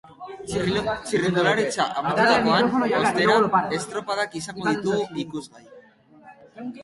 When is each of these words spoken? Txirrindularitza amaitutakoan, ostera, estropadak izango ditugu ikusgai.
Txirrindularitza 1.09 1.85
amaitutakoan, 1.99 2.89
ostera, 3.01 3.35
estropadak 3.79 4.35
izango 4.41 4.65
ditugu 4.73 5.05
ikusgai. 5.25 5.65